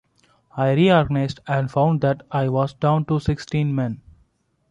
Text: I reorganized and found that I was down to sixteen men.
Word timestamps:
I 0.57 0.71
reorganized 0.71 1.41
and 1.45 1.69
found 1.69 2.01
that 2.01 2.23
I 2.31 2.49
was 2.49 2.73
down 2.73 3.05
to 3.05 3.19
sixteen 3.19 3.75
men. 3.75 4.01